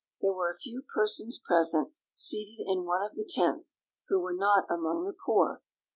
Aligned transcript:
There 0.19 0.33
were 0.33 0.49
a 0.49 0.57
few 0.57 0.81
persons 0.95 1.37
present, 1.37 1.91
seated 2.15 2.65
in 2.67 2.85
one 2.85 3.03
of 3.03 3.13
the 3.13 3.23
tents, 3.23 3.81
who 4.07 4.19
were 4.19 4.33
not 4.33 4.65
among 4.67 5.05
the 5.05 5.13
poor. 5.13 5.61